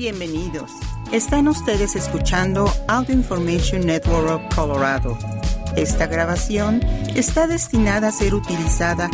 [0.00, 0.70] Bienvenidos.
[1.12, 5.18] Están ustedes escuchando Audio Information Network of Colorado.
[5.76, 6.80] Esta grabación
[7.14, 9.10] está destinada a ser utilizada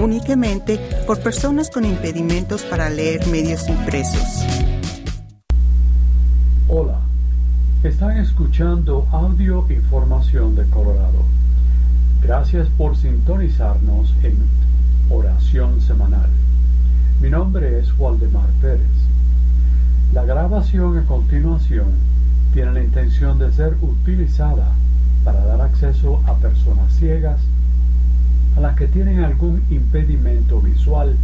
[0.00, 4.42] únicamente por personas con impedimentos para leer medios impresos.
[6.68, 7.00] Hola,
[7.84, 11.22] están escuchando Audio Información de Colorado.
[12.22, 14.38] Gracias por sintonizarnos en
[15.10, 16.30] Oración Semanal.
[17.20, 19.09] Mi nombre es Waldemar Pérez.
[20.12, 21.92] La grabación a continuación
[22.52, 24.72] tiene la intención de ser utilizada
[25.22, 27.40] para dar acceso a personas ciegas,
[28.56, 31.14] a las que tienen algún impedimento visual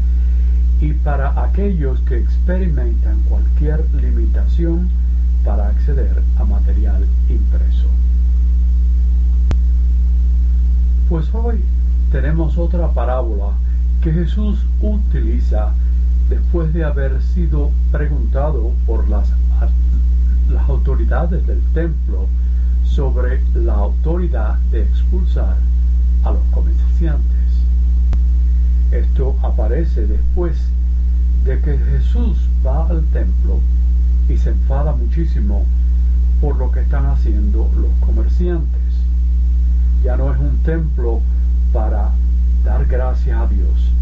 [0.80, 4.88] y para aquellos que experimentan cualquier limitación
[5.44, 7.88] para acceder a material impreso.
[11.08, 11.60] Pues hoy
[12.12, 13.54] tenemos otra parábola
[14.00, 15.72] que Jesús utiliza
[16.28, 19.28] después de haber sido preguntado por las,
[20.50, 22.26] las autoridades del templo
[22.84, 25.56] sobre la autoridad de expulsar
[26.24, 27.36] a los comerciantes.
[28.90, 30.56] Esto aparece después
[31.44, 33.60] de que Jesús va al templo
[34.28, 35.64] y se enfada muchísimo
[36.40, 38.80] por lo que están haciendo los comerciantes.
[40.02, 41.20] Ya no es un templo
[41.72, 42.10] para
[42.64, 43.92] dar gracias a Dios,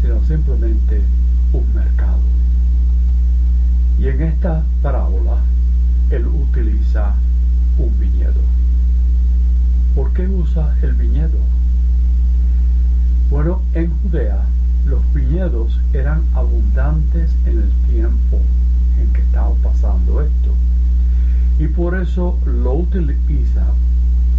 [0.00, 1.02] sino simplemente
[1.52, 2.20] un mercado.
[3.98, 5.38] Y en esta parábola
[6.10, 7.14] él utiliza
[7.78, 8.40] un viñedo.
[9.94, 11.38] ¿Por qué usa el viñedo?
[13.30, 14.44] Bueno, en Judea
[14.86, 18.40] los viñedos eran abundantes en el tiempo
[18.98, 20.54] en que estaba pasando esto.
[21.58, 23.66] Y por eso lo utiliza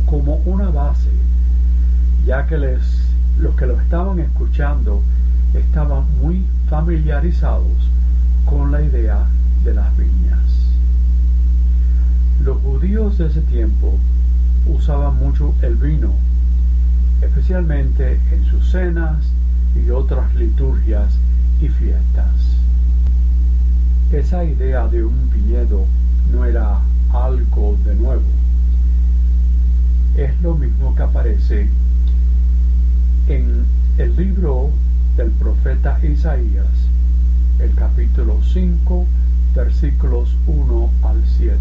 [0.06, 1.10] como una base,
[2.26, 2.82] ya que les,
[3.40, 5.02] los que lo estaban escuchando
[5.54, 7.92] estaban muy familiarizados
[8.46, 9.28] con la idea
[9.66, 10.70] de las viñas.
[12.46, 13.98] Los judíos de ese tiempo
[14.66, 16.14] usaban mucho el vino,
[17.22, 19.18] especialmente en sus cenas
[19.76, 21.12] y otras liturgias
[21.60, 22.56] y fiestas.
[24.14, 25.86] Esa idea de un viñedo
[26.32, 26.80] no era
[27.12, 28.24] algo de nuevo.
[30.16, 31.70] Es lo mismo que aparece
[33.28, 33.66] en
[33.98, 34.72] el libro
[35.22, 36.66] del profeta Isaías,
[37.60, 39.06] el capítulo 5,
[39.54, 41.60] versículos 1 al 7,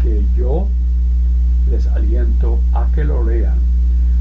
[0.00, 0.68] que yo
[1.68, 3.58] les aliento a que lo lean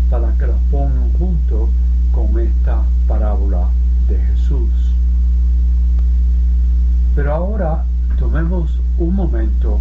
[0.09, 1.69] para que lo pongan junto
[2.11, 3.69] con esta parábola
[4.09, 4.71] de Jesús.
[7.15, 7.85] Pero ahora
[8.17, 9.79] tomemos un momento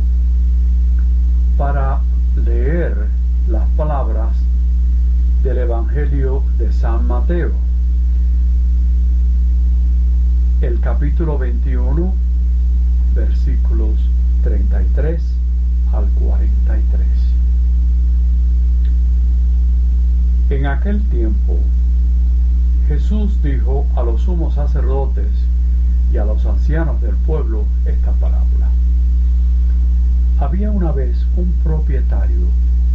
[1.56, 2.00] para
[2.44, 3.06] leer
[3.48, 4.36] las palabras
[5.42, 7.64] del Evangelio de San Mateo
[10.66, 12.12] el capítulo 21,
[13.14, 13.98] versículos
[14.42, 15.22] 33
[15.94, 17.06] al 43.
[20.50, 21.58] En aquel tiempo,
[22.86, 25.30] Jesús dijo a los sumos sacerdotes
[26.12, 28.68] y a los ancianos del pueblo esta parábola.
[30.38, 32.48] Había una vez un propietario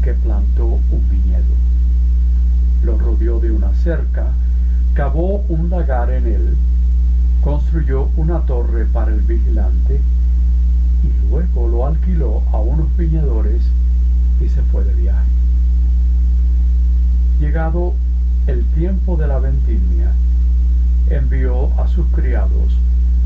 [0.04, 1.56] que plantó un viñedo.
[2.84, 4.28] Lo rodeó de una cerca,
[4.94, 6.56] cavó un lagar en él
[7.44, 10.02] construyó una torre para el vigilante
[11.04, 13.64] y luego lo alquiló a unos viñadores
[14.42, 15.30] y se fue de viaje.
[17.40, 17.94] Llegado
[18.48, 20.12] el tiempo de la vendimia,
[21.10, 22.78] envió a sus criados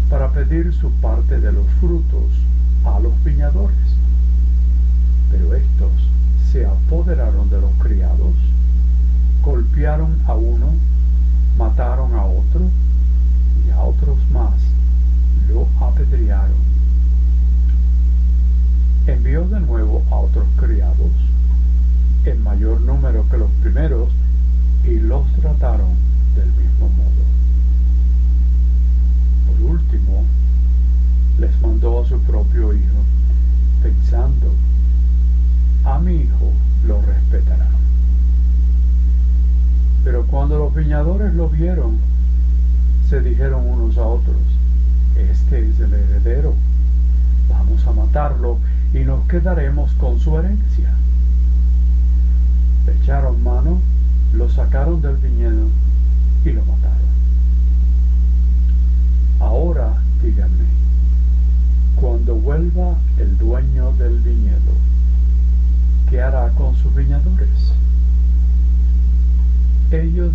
[0.10, 2.32] para pedir su parte de los frutos
[2.86, 3.78] a los viñadores.
[5.32, 5.92] Pero estos
[6.52, 8.36] se apoderaron de los criados,
[9.44, 10.68] golpearon a uno,
[11.58, 12.70] mataron a otro,
[13.66, 14.54] y a otros más
[15.48, 16.64] lo apedrearon.
[19.08, 21.12] Envió de nuevo a otros criados,
[22.26, 24.10] en mayor número que los primeros,
[24.86, 25.92] y los trataron
[26.36, 27.24] del mismo modo.
[29.48, 30.24] Por último,
[31.40, 33.00] les mandó a su propio hijo,
[33.82, 34.54] pensando,
[35.86, 36.52] a mi hijo
[36.86, 37.74] lo respetarán.
[40.04, 41.98] Pero cuando los viñadores lo vieron,
[43.14, 44.42] se dijeron unos a otros,
[45.16, 46.56] este es el heredero,
[47.48, 48.58] vamos a matarlo
[48.92, 50.96] y nos quedaremos con su herencia.
[52.88, 53.78] Le echaron mano,
[54.34, 55.68] lo sacaron del viñedo
[56.44, 57.14] y lo mataron.
[59.40, 59.94] Ahora
[60.24, 60.66] díganme,
[61.98, 64.74] cuando vuelva el dueño del viñedo,
[66.10, 67.74] ¿qué hará con sus viñadores?
[69.92, 70.34] Ellos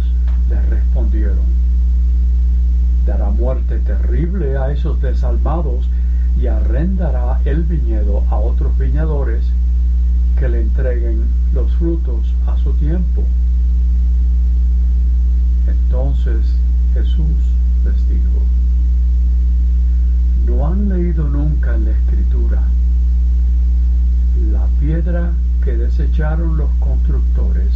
[0.49, 1.58] le respondieron,
[3.09, 5.89] dará muerte terrible a esos desalmados
[6.39, 9.47] y arrendará el viñedo a otros viñadores
[10.39, 11.25] que le entreguen
[11.55, 13.25] los frutos a su tiempo.
[15.67, 16.45] Entonces
[16.93, 17.39] Jesús
[17.83, 18.43] les dijo,
[20.45, 22.63] ¿no han leído nunca en la escritura
[24.53, 25.33] la piedra
[25.65, 27.73] que desecharon los constructores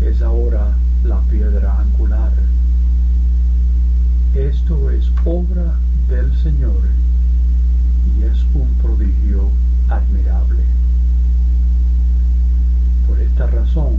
[0.00, 0.72] es ahora
[1.04, 2.32] la piedra angular?
[4.36, 5.78] Esto es obra
[6.10, 6.76] del Señor
[8.06, 9.48] y es un prodigio
[9.88, 10.62] admirable.
[13.08, 13.96] Por esta razón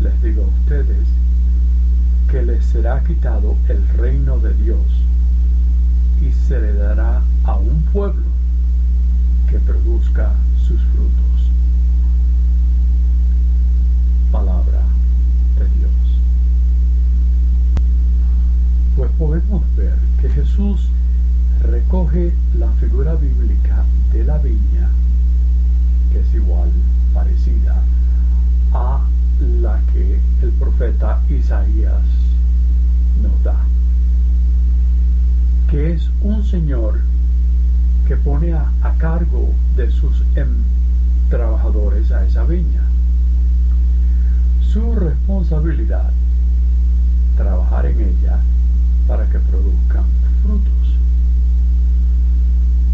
[0.00, 1.06] les digo a ustedes
[2.28, 4.84] que les será quitado el reino de Dios
[6.20, 8.26] y se le dará a un pueblo
[9.48, 11.50] que produzca sus frutos.
[14.32, 14.82] Palabra
[15.56, 16.01] de Dios.
[20.22, 20.88] Que Jesús
[21.62, 24.88] recoge la figura bíblica de la viña,
[26.12, 26.70] que es igual,
[27.12, 27.82] parecida
[28.72, 29.04] a
[29.60, 32.04] la que el profeta Isaías
[33.20, 33.56] nos da,
[35.68, 37.00] que es un señor
[38.06, 40.62] que pone a, cargo de sus em,
[41.30, 42.84] trabajadores a esa viña.
[44.60, 46.12] Su responsabilidad,
[47.36, 48.38] trabajar en ella
[49.12, 50.06] para que produzcan
[50.42, 50.96] frutos.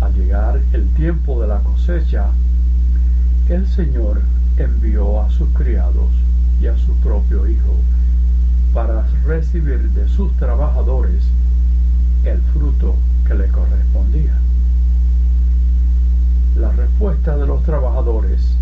[0.00, 2.26] Al llegar el tiempo de la cosecha,
[3.48, 4.22] el Señor
[4.56, 6.10] envió a sus criados
[6.60, 7.76] y a su propio hijo
[8.74, 11.22] para recibir de sus trabajadores
[12.24, 14.40] el fruto que le correspondía.
[16.56, 18.56] La respuesta de los trabajadores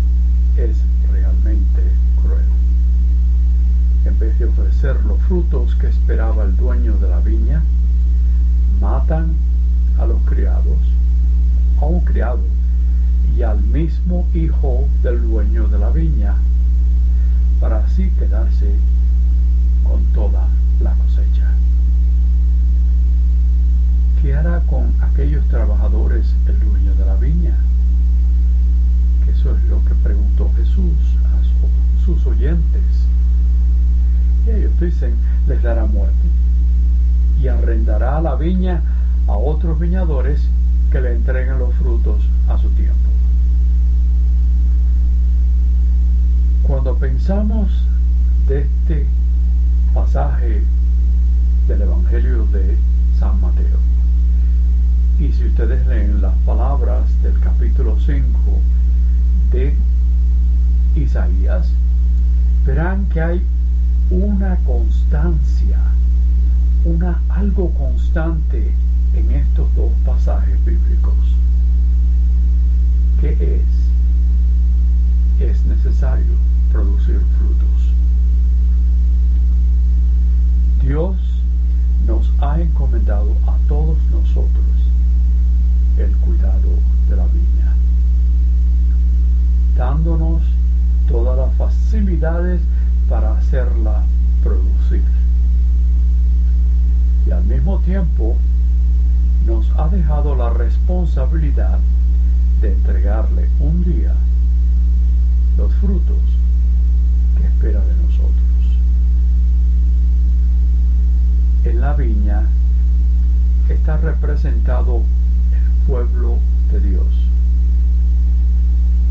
[0.57, 0.77] es
[1.11, 1.81] realmente
[2.21, 2.66] cruel.
[4.07, 7.61] En vez de ofrecer los frutos que esperaba el dueño de la viña,
[8.79, 9.33] matan
[9.99, 10.77] a los criados,
[11.81, 12.39] a un criado
[13.35, 16.35] y al mismo hijo del dueño de la viña,
[17.59, 18.75] para así quedarse
[19.83, 20.47] con toda
[20.81, 21.51] la cosecha.
[24.21, 27.57] ¿Qué hará con aquellos trabajadores el dueño de la viña?
[29.29, 30.95] Eso es lo que preguntó Jesús
[31.25, 33.07] a sus oyentes.
[34.79, 35.15] Dicen,
[35.47, 36.27] les dará muerte
[37.41, 38.81] y arrendará la viña
[39.27, 40.47] a otros viñadores
[40.91, 43.09] que le entreguen los frutos a su tiempo.
[46.63, 47.71] Cuando pensamos
[48.47, 49.07] de este
[49.93, 50.63] pasaje
[51.67, 52.77] del Evangelio de
[53.19, 53.79] San Mateo,
[55.19, 58.27] y si ustedes leen las palabras del capítulo 5
[59.51, 59.75] de
[60.95, 61.71] Isaías,
[62.65, 63.41] verán que hay
[64.09, 65.79] una constancia,
[66.85, 68.71] una algo constante
[69.13, 71.15] en estos dos pasajes bíblicos.
[73.19, 73.61] ¿Qué
[75.39, 75.49] es?
[75.49, 76.33] Es necesario
[76.71, 77.93] producir frutos.
[80.81, 81.17] Dios
[82.05, 84.65] nos ha encomendado a todos nosotros
[85.97, 86.69] el cuidado
[87.09, 87.75] de la viña,
[89.75, 90.43] dándonos
[91.09, 92.61] todas las facilidades
[93.09, 94.03] para hacerla
[94.43, 95.03] producir.
[97.25, 98.37] Y al mismo tiempo
[99.45, 101.79] nos ha dejado la responsabilidad
[102.61, 104.13] de entregarle un día
[105.57, 106.21] los frutos
[107.37, 108.33] que espera de nosotros.
[111.63, 112.43] En la viña
[113.69, 115.01] está representado
[115.51, 116.37] el pueblo
[116.71, 117.07] de Dios,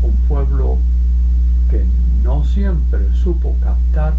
[0.01, 0.77] un pueblo
[1.69, 1.85] que
[2.23, 2.43] no
[3.61, 4.13] captar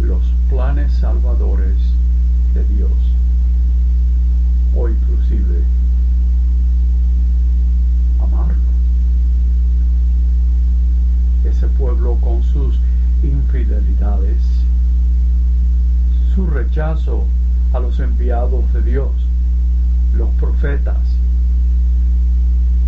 [0.00, 1.76] los planes salvadores
[2.54, 2.92] de Dios
[4.74, 5.62] o inclusive
[8.20, 8.54] amarlo.
[11.44, 12.78] Ese pueblo con sus
[13.22, 14.42] infidelidades,
[16.34, 17.26] su rechazo
[17.72, 19.12] a los enviados de Dios,
[20.14, 21.00] los profetas,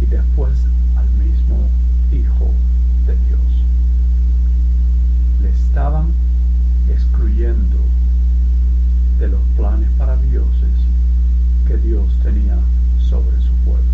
[0.01, 0.53] y después
[0.97, 1.69] al mismo
[2.13, 2.51] Hijo
[3.07, 3.41] de Dios.
[5.45, 6.07] Estaban
[6.89, 7.77] excluyendo
[9.19, 10.55] de los planes maravillosos
[11.67, 12.59] que Dios tenía
[12.99, 13.91] sobre su pueblo.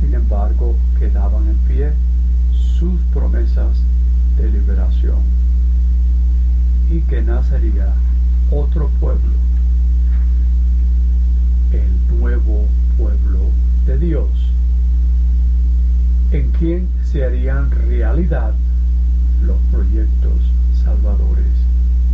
[0.00, 1.92] Sin embargo, quedaban en pie
[2.52, 3.82] sus promesas
[4.36, 5.20] de liberación
[6.90, 7.94] y que nacería
[8.50, 9.32] otro pueblo,
[11.72, 12.66] el nuevo
[12.98, 13.40] pueblo
[13.86, 14.28] de Dios,
[16.32, 18.54] en quien se harían realidad
[19.42, 20.40] los proyectos
[20.82, 21.52] salvadores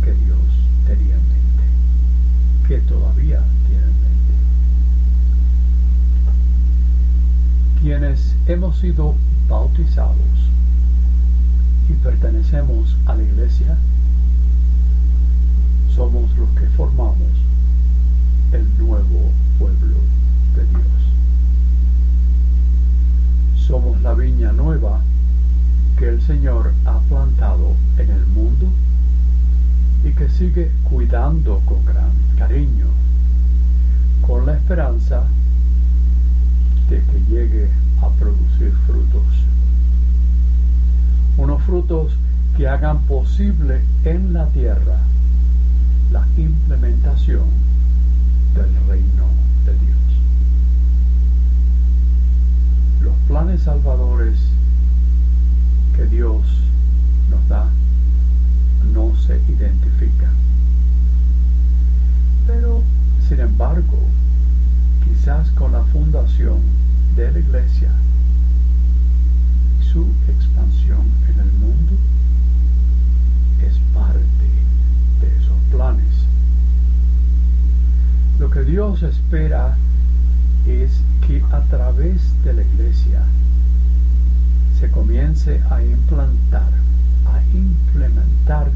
[0.03, 0.37] que Dios
[0.85, 1.63] tenía en mente,
[2.67, 4.33] que todavía tiene en mente.
[7.81, 9.15] Quienes hemos sido
[9.47, 10.17] bautizados
[11.89, 13.77] y pertenecemos a la iglesia,
[15.95, 17.31] somos los que formamos
[18.51, 19.95] el nuevo pueblo
[20.57, 21.18] de Dios.
[23.69, 24.99] Somos la viña nueva
[25.95, 28.65] que el Señor ha plantado en el mundo
[30.03, 32.87] y que sigue cuidando con gran cariño,
[34.25, 35.21] con la esperanza
[36.89, 37.69] de que llegue
[38.01, 39.45] a producir frutos.
[41.37, 42.13] Unos frutos
[42.57, 44.97] que hagan posible en la tierra
[46.11, 47.45] la implementación
[48.55, 49.27] del reino
[49.63, 49.99] de Dios.
[53.03, 54.39] Los planes salvadores
[55.95, 56.41] que Dios
[57.29, 57.69] nos da
[58.91, 60.33] no se identifican.
[62.47, 62.81] Pero,
[63.27, 63.99] sin embargo,
[65.03, 66.57] quizás con la fundación
[67.15, 67.91] de la iglesia
[69.79, 71.93] y su expansión en el mundo,
[73.61, 74.49] es parte
[75.21, 76.25] de esos planes.
[78.39, 79.77] Lo que Dios espera
[80.69, 80.91] es
[81.25, 83.21] que a través de la iglesia
[84.79, 86.71] se comience a implantar,
[87.25, 88.69] a implementar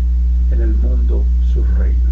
[0.52, 1.24] en el mundo
[1.54, 2.12] su reino.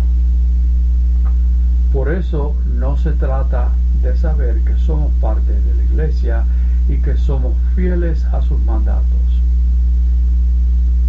[1.91, 3.71] Por eso no se trata
[4.01, 6.45] de saber que somos parte de la iglesia
[6.87, 9.05] y que somos fieles a sus mandatos.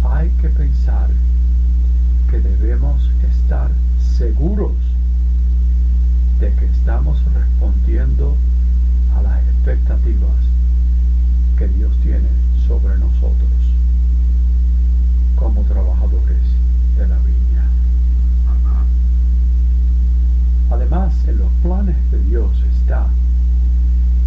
[0.03, 1.09] Hay que pensar
[2.29, 3.71] que debemos estar
[4.17, 4.73] seguros
[6.39, 8.35] de que estamos respondiendo
[9.15, 10.35] a las expectativas
[11.57, 12.29] que Dios tiene
[12.67, 13.49] sobre nosotros
[15.35, 16.41] como trabajadores
[16.97, 17.67] de la viña.
[20.71, 23.07] Además, en los planes de Dios está,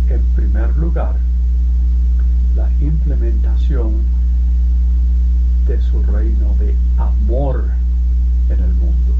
[0.08, 1.16] en primer lugar,
[2.54, 3.94] la implementación
[5.66, 7.64] de su reino de amor
[8.48, 9.14] en el mundo.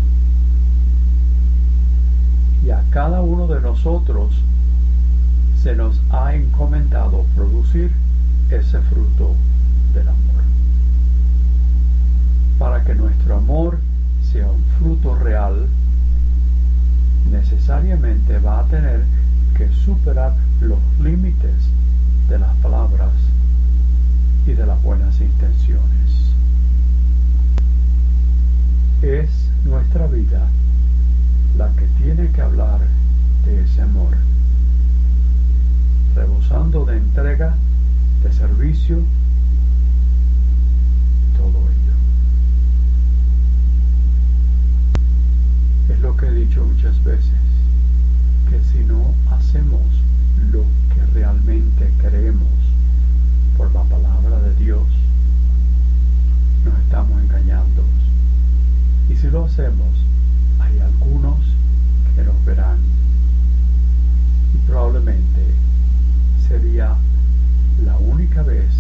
[2.65, 4.35] Y a cada uno de nosotros
[5.67, 7.91] se nos ha encomendado producir
[8.51, 9.35] ese fruto
[9.95, 10.45] del amor.
[12.57, 13.81] Para que nuestro amor
[14.31, 15.67] sea un fruto real,
[17.33, 19.03] necesariamente va a tener
[19.59, 21.57] que superar los límites
[22.29, 23.11] de las palabras
[24.47, 26.31] y de las buenas intenciones.
[29.03, 30.47] Es nuestra vida
[31.59, 32.79] la que tiene que hablar
[33.45, 34.17] de ese amor,
[36.47, 37.55] rebosando de entrega,
[38.23, 38.99] de servicio,
[41.37, 41.95] todo ello.
[45.89, 47.41] Es lo que he dicho muchas veces,
[48.49, 49.83] que si no hacemos
[50.53, 50.63] lo
[50.95, 52.49] que realmente queremos
[53.57, 54.87] por la palabra de Dios,
[56.65, 57.83] nos estamos engañando.
[59.09, 59.89] Y si lo hacemos,
[60.61, 61.39] hay algunos
[62.15, 62.79] que nos verán.
[64.55, 65.37] Y probablemente
[66.49, 66.95] sería
[67.85, 68.71] la única vez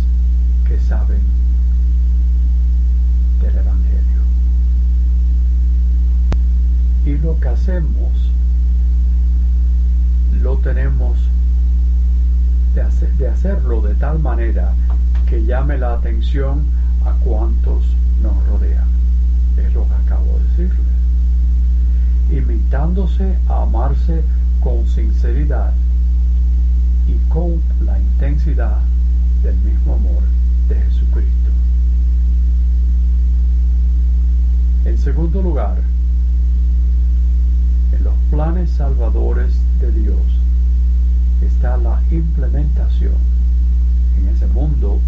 [0.66, 1.20] que saben
[3.40, 4.22] del Evangelio.
[7.04, 8.32] Y lo que hacemos
[10.42, 11.18] lo tenemos
[12.74, 14.72] de, de hacerlo de tal manera
[15.28, 16.66] que llame la atención
[17.04, 17.84] a cuantos
[18.22, 18.88] nos rodean.
[19.56, 20.86] Es lo que acabo de decirles.
[22.30, 24.22] Imitándose a amarse
[24.60, 25.72] con sinceridad
[27.06, 28.80] y con la intensidad
[29.42, 30.22] del mismo amor
[30.68, 31.50] de Jesucristo.
[34.84, 35.78] En segundo lugar,
[37.92, 40.20] en los planes salvadores de Dios
[41.42, 43.14] está la implementación
[44.18, 45.00] en ese mundo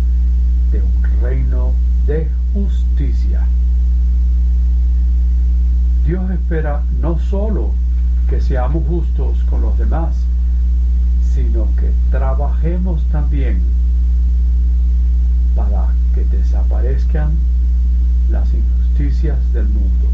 [0.71, 1.73] de un reino
[2.07, 3.47] de justicia.
[6.05, 7.73] Dios espera no solo
[8.29, 10.15] que seamos justos con los demás,
[11.39, 13.63] sino que trabajemos también
[15.55, 17.31] para que desaparezcan
[18.29, 20.09] las injusticias del mundo,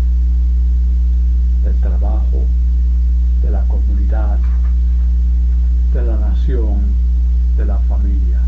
[1.64, 2.45] del trabajo,
[3.40, 4.38] de la comunidad,
[5.95, 6.81] de la nación,
[7.57, 8.40] de la familia.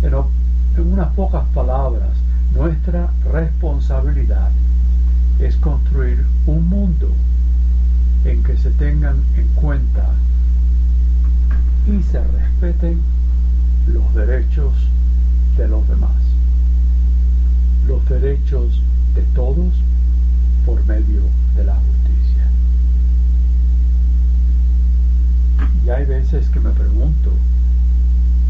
[0.00, 0.30] Pero
[0.78, 2.16] en unas pocas palabras,
[2.54, 4.50] nuestra responsabilidad
[5.38, 7.12] es construir un mundo
[8.24, 10.14] en que se tengan en cuenta
[11.86, 13.00] y se respeten
[13.86, 14.74] los derechos
[15.56, 16.16] de los demás,
[17.86, 18.82] los derechos
[19.14, 19.72] de todos
[20.66, 21.22] por medio
[21.56, 22.44] de la justicia.
[25.84, 27.32] Ya he veces que me pregunto,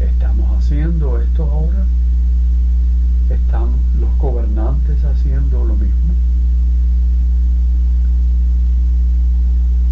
[0.01, 1.85] ¿estamos haciendo esto ahora?
[3.29, 6.13] ¿Están los gobernantes haciendo lo mismo?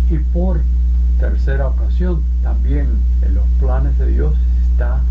[0.10, 0.62] Y por
[1.20, 2.88] tercera ocasión, también
[3.22, 4.36] en los planes de Dios
[4.72, 5.02] está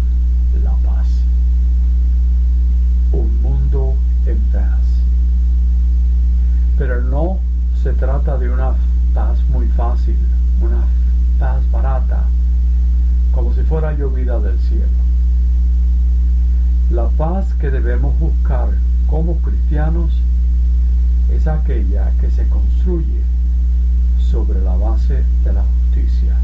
[0.65, 1.07] la paz.
[3.13, 4.81] Un mundo en paz.
[6.79, 7.39] Pero no
[7.83, 8.75] se trata de una
[9.13, 10.17] paz muy fácil,
[10.63, 10.85] una
[11.39, 12.25] paz barata,
[13.33, 14.87] como si fuera llovida del cielo.
[16.91, 18.71] La paz que debemos buscar
[19.09, 20.13] como cristianos
[21.31, 23.36] es aquella que se construye
[24.37, 26.37] sobre la base de la justicia,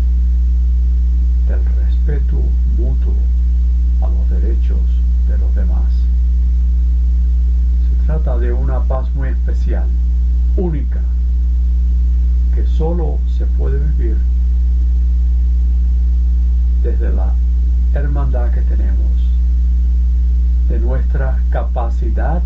[1.46, 2.42] del respeto
[2.78, 3.14] mutuo
[4.00, 4.80] a los derechos
[5.28, 5.92] de los demás.
[7.90, 9.84] Se trata de una paz muy especial,
[10.56, 11.02] única,
[12.54, 14.16] que solo se puede vivir
[16.82, 17.34] desde la
[17.92, 19.12] hermandad que tenemos,
[20.70, 22.40] de nuestra capacidad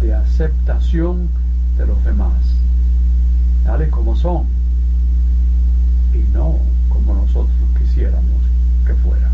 [0.00, 1.28] de aceptación
[1.76, 2.32] de los demás,
[3.66, 4.56] tales como son,
[6.16, 8.42] y no como nosotros quisiéramos
[8.86, 9.30] que fuera.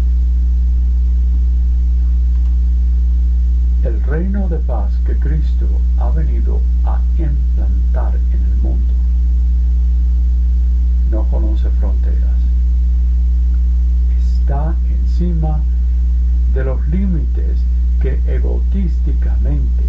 [3.85, 5.67] El reino de paz que Cristo
[5.99, 8.93] ha venido a implantar en el mundo
[11.11, 12.37] no conoce fronteras.
[14.19, 15.61] Está encima
[16.53, 17.61] de los límites
[18.03, 19.85] que egotísticamente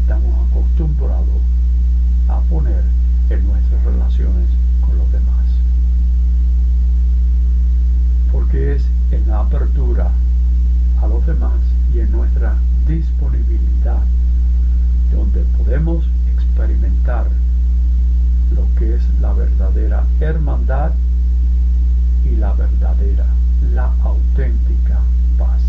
[0.00, 1.40] estamos acostumbrados
[2.28, 2.84] a poner
[3.30, 4.48] en nuestras relaciones
[4.82, 5.46] con los demás.
[8.30, 10.10] Porque es en la apertura
[11.02, 11.60] a los demás
[11.94, 14.02] y en nuestra disponibilidad
[15.12, 17.26] donde podemos experimentar
[18.54, 20.92] lo que es la verdadera hermandad
[22.24, 23.26] y la verdadera,
[23.72, 25.00] la auténtica
[25.38, 25.62] paz.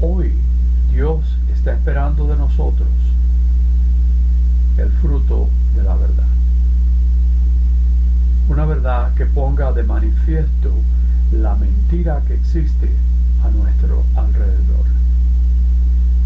[0.00, 0.34] Hoy
[0.90, 2.88] Dios está esperando de nosotros
[4.78, 6.26] el fruto de la verdad.
[8.48, 10.72] Una verdad que ponga de manifiesto
[11.32, 12.90] la mentira que existe
[13.44, 14.86] a nuestro alrededor.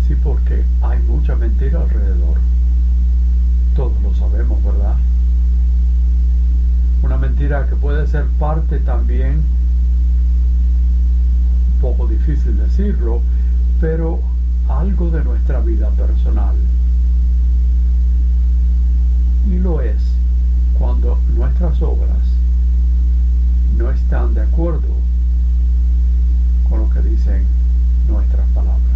[0.07, 2.39] Sí, porque hay mucha mentira alrededor.
[3.77, 4.97] Todos lo sabemos, ¿verdad?
[7.03, 9.43] Una mentira que puede ser parte también,
[11.75, 13.21] un poco difícil decirlo,
[13.79, 14.21] pero
[14.67, 16.57] algo de nuestra vida personal.
[19.47, 20.03] Y lo es
[20.79, 22.17] cuando nuestras obras
[23.77, 24.89] no están de acuerdo
[26.67, 27.45] con lo que dicen
[28.09, 28.87] nuestras palabras.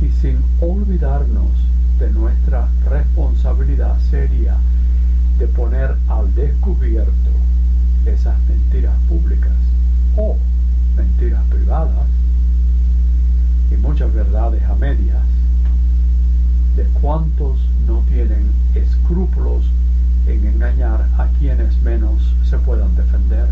[0.00, 0.38] y sin
[0.70, 1.50] olvidarnos
[1.98, 4.56] de nuestra responsabilidad seria
[5.38, 7.30] de poner al descubierto
[8.04, 9.56] esas mentiras públicas
[10.16, 10.36] o
[10.94, 12.06] mentiras privadas
[13.70, 15.24] y muchas verdades a medias
[16.76, 19.64] de cuántos no tienen escrúpulos
[20.26, 23.48] en engañar a quienes menos se puedan defender.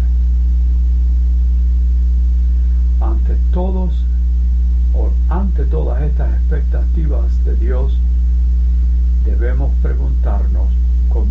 [3.00, 4.05] Ante todos
[5.28, 7.98] ante todas estas expectativas de Dios,
[9.24, 10.68] debemos preguntarnos
[11.08, 11.25] con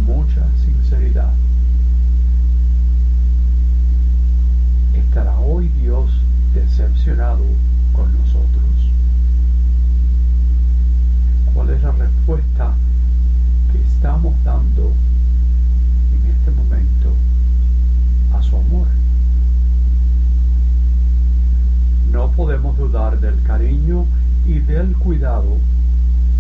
[25.06, 25.58] cuidado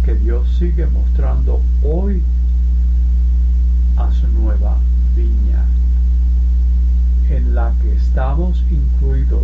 [0.03, 2.23] que Dios sigue mostrando hoy
[3.95, 4.79] a su nueva
[5.15, 5.63] viña,
[7.29, 9.43] en la que estamos incluidos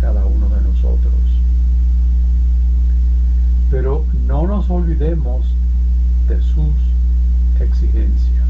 [0.00, 1.14] cada uno de nosotros.
[3.70, 5.46] Pero no nos olvidemos
[6.26, 6.74] de sus
[7.60, 8.48] exigencias.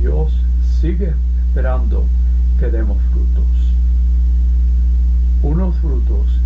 [0.00, 0.32] Dios
[0.80, 1.14] sigue
[1.46, 2.06] esperando
[2.58, 3.68] que demos frutos
[5.42, 6.37] unos frutos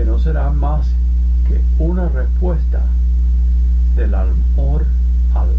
[0.00, 0.86] que no serán más
[1.46, 2.80] que una respuesta
[3.96, 4.86] del amor
[5.34, 5.50] al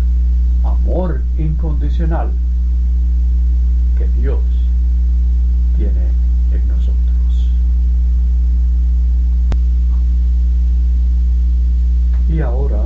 [0.63, 2.31] amor incondicional
[3.99, 4.41] que Dios
[5.77, 6.07] tiene
[6.53, 7.51] en nosotros.
[12.27, 12.85] Y ahora,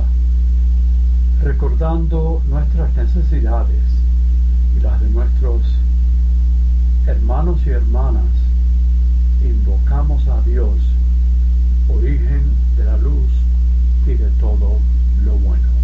[1.42, 3.80] recordando nuestras necesidades
[4.76, 5.62] y las de nuestros
[7.06, 8.24] hermanos y hermanas,
[9.42, 10.76] invocamos a Dios,
[11.88, 12.42] origen
[12.76, 13.30] de la luz
[14.06, 14.78] y de todo
[15.24, 15.76] lo bueno.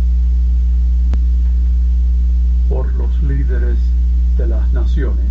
[4.72, 5.26] naciones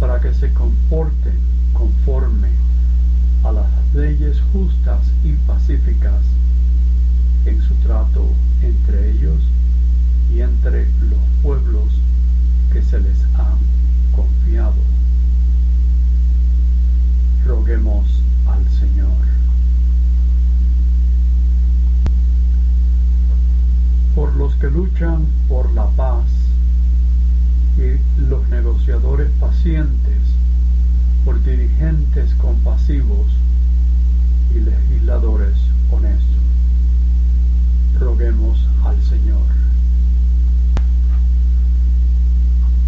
[0.00, 1.38] para que se comporten
[1.72, 2.48] conforme
[3.42, 6.22] a las leyes justas y pacíficas
[7.46, 8.28] en su trato
[8.60, 9.40] entre ellos
[10.34, 11.88] y entre los pueblos
[12.72, 13.58] que se les han
[14.14, 14.74] confiado.
[17.46, 18.04] Roguemos
[18.46, 19.16] al Señor.
[24.14, 26.26] Por los que luchan por la paz
[27.78, 30.22] y los negociadores pacientes,
[31.24, 33.26] por dirigentes compasivos
[34.54, 35.56] y legisladores
[35.90, 36.24] honestos.
[37.98, 39.42] Roguemos al Señor.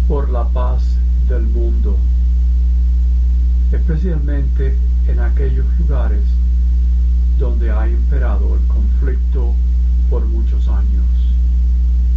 [0.07, 0.83] Por la paz
[1.27, 1.97] del mundo,
[3.71, 4.75] especialmente
[5.07, 6.23] en aquellos lugares
[7.37, 9.53] donde ha imperado el conflicto
[10.09, 11.05] por muchos años.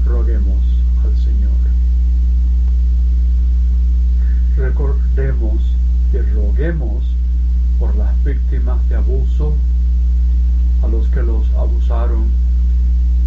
[0.07, 0.62] Roguemos
[1.05, 1.53] al Señor.
[4.57, 5.61] Recordemos
[6.12, 7.05] y roguemos
[7.83, 9.57] por las víctimas de abuso,
[10.85, 12.27] a los que los abusaron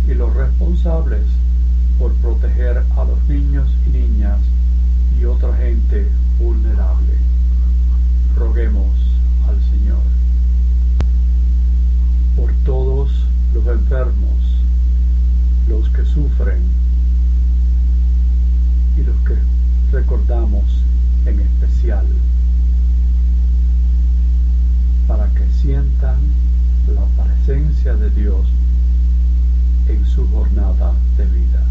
[0.08, 1.26] y los responsables
[2.00, 4.40] por proteger a los niños y niñas
[5.20, 6.08] y otra gente
[6.40, 7.16] vulnerable.
[8.38, 8.94] Roguemos
[9.50, 10.04] al Señor.
[12.38, 13.12] Por todos
[13.54, 14.40] los enfermos,
[15.68, 16.62] los que sufren
[18.98, 19.36] y los que
[19.92, 20.64] recordamos
[21.26, 22.06] en especial,
[25.08, 26.18] para que sientan
[26.88, 28.48] la presencia de Dios
[29.88, 31.64] en su jornada de vida.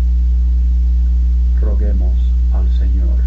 [1.60, 2.14] Roguemos
[2.52, 3.18] al Señor.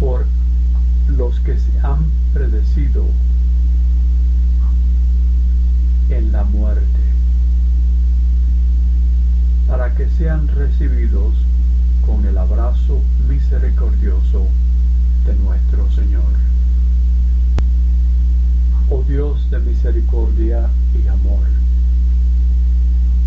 [0.00, 0.26] Por
[1.08, 3.06] los que se han predecido
[6.10, 6.82] en la muerte,
[9.68, 11.32] para que sean recibidos
[12.04, 14.48] con el abrazo misericordioso
[15.24, 16.24] de nuestro Señor
[18.90, 21.46] oh Dios de misericordia y amor.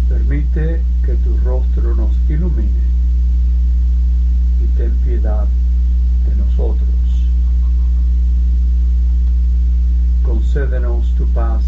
[0.09, 2.83] Permite que tu rostro nos ilumine
[4.61, 5.47] y ten piedad
[6.27, 6.89] de nosotros.
[10.23, 11.63] Concédenos tu paz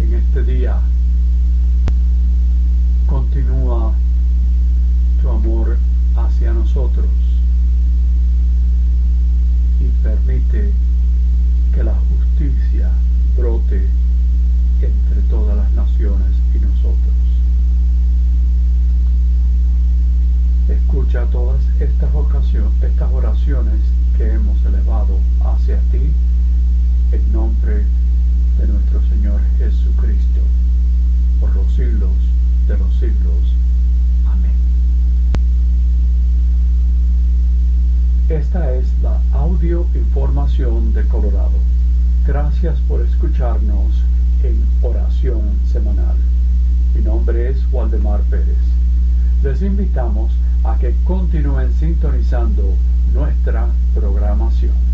[0.00, 0.76] en este día.
[3.06, 3.94] Continúa
[5.22, 5.78] tu amor
[6.16, 7.06] hacia nosotros
[9.80, 10.72] y permite
[11.72, 12.90] que la justicia
[13.36, 13.88] brote
[14.80, 17.14] entre todas las naciones y nosotros.
[20.68, 22.10] Escucha todas estas,
[22.82, 23.80] estas oraciones
[24.16, 26.12] que hemos elevado hacia ti
[27.12, 27.84] en nombre
[28.58, 30.40] de nuestro Señor Jesucristo,
[31.38, 32.10] por los siglos
[32.66, 33.61] de los siglos.
[38.32, 41.52] Esta es la audio información de Colorado.
[42.26, 44.02] Gracias por escucharnos
[44.42, 46.16] en oración semanal.
[46.94, 48.56] Mi nombre es Waldemar Pérez.
[49.42, 50.32] Les invitamos
[50.64, 52.72] a que continúen sintonizando
[53.12, 54.91] nuestra programación.